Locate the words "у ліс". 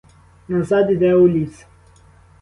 1.15-1.65